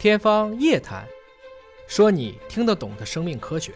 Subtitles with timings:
[0.00, 1.00] 天方夜谭，
[1.86, 3.70] 说你听得懂的生命科学。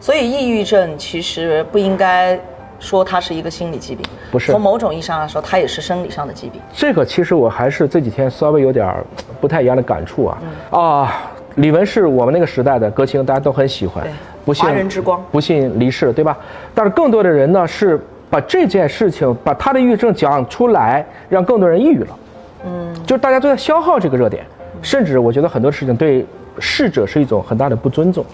[0.00, 2.40] 所以，抑郁症其实不应该
[2.78, 4.02] 说它是一个心理疾病，
[4.32, 6.58] 不是从某种意义上来说，它也是生理上的疾病。
[6.72, 9.04] 这个其实我还是这几天稍微有点儿
[9.42, 10.38] 不太一样的感触啊、
[10.70, 11.32] 啊！
[11.56, 14.12] 李玟是我们那个时代的歌星，大家都很喜欢对，
[14.46, 16.34] 不幸华人之光不幸离世了，对吧？
[16.74, 18.00] 但是更多的人呢是
[18.30, 22.18] 把这件事情，把他的抑郁症讲出来，让更多人抑郁了。
[22.64, 24.44] 嗯，就是大家都在消耗这个热点，
[24.82, 26.24] 甚至我觉得很多事情对
[26.58, 28.24] 逝者是一种很大的不尊重。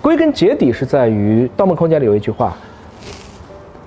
[0.00, 2.56] 归根结底是在于《盗梦空间》里有一句话，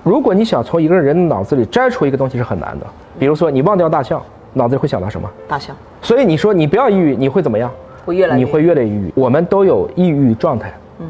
[0.02, 2.86] 如果你想从一个人的脑子里摘出一个东西是很难的，
[3.18, 4.22] 比如说你忘掉大象，
[4.52, 5.28] 脑子里会想到什么？
[5.48, 7.70] 大象所以你说你不要抑郁，你会怎么样？
[8.04, 9.12] 会越来越你会越来越抑郁。
[9.14, 10.72] 我们都有抑郁状态。
[10.98, 11.06] 嗯，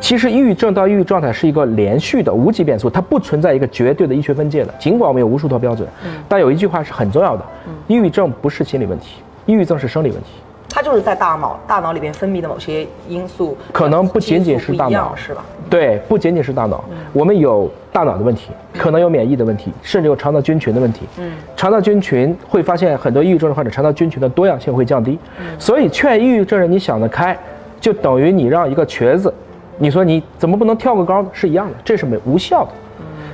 [0.00, 4.72] 其实抑郁症到抑郁状态是一个连续的无级变数，它不存在一个绝对的医学分界的。
[4.78, 5.88] 尽管我们有无数套标准，
[6.28, 7.44] 但有一句话是很重要的：
[7.88, 10.28] 抑郁症不是心理问题，抑郁症是生理问题。
[10.68, 15.42] 它就是在大脑大脑里边分泌的某些因素，可能不仅仅是大脑是吧？
[15.70, 21.06] 对，不仅仅是大脑，我们有大脑的问题，可能有免疫的问题，甚至有肠道菌群的问题。
[21.18, 25.18] 嗯，肠道菌群会发现很多抑郁症的患者，肠道菌群的多样性会降低。
[25.58, 27.34] 所以劝抑郁症人你想得开，
[27.80, 29.32] 就等于你让一个瘸子，
[29.78, 31.30] 你说你怎么不能跳个高呢？
[31.32, 32.70] 是一样的，这是没无效的。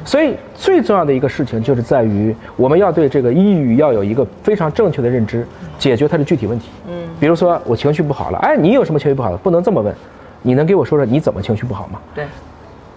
[0.04, 5.46] 所以最重要的一个事情就是在于我们要对这个抑郁要有一个非常正确的认知，
[5.78, 6.68] 解决它的具体问题。
[6.88, 9.36] 嗯，比如说我情绪不好了，哎，你有什么情绪不好的？
[9.36, 9.94] 不能这么问，
[10.42, 11.98] 你能给我说说你怎么情绪不好吗？
[12.14, 12.24] 对，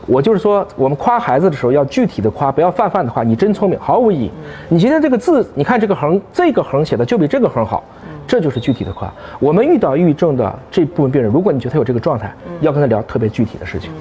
[0.07, 3.23] 我就是说，我们夸孩子的时候要具体的夸，不要泛泛的夸。
[3.23, 4.31] 你真聪明，毫无意义。
[4.69, 7.83] 你今天这个字，你看这个横，这个横写的就比这个横好，
[8.27, 9.11] 这就是具体的夸。
[9.39, 13.91] 我们遇到抑郁症的这部分病人，如果你觉得他有这个状态，要跟他聊特别具体的事情，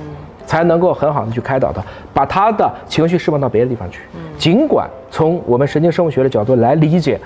[0.46, 4.00] 才能够很好的去开导他，把他的情绪释放到别的地方去。
[4.36, 7.18] 尽管从我们神经生物学的角度来理解，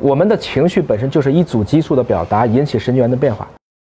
[0.00, 3.46] 我们的情绪本身就是一组激素的表达引起神经元的变化。